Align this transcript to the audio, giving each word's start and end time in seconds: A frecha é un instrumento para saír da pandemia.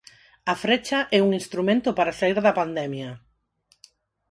A 0.51 0.55
frecha 0.63 0.99
é 1.17 1.19
un 1.27 1.31
instrumento 1.39 1.89
para 1.97 2.15
saír 2.19 2.37
da 2.45 2.57
pandemia. 2.59 3.09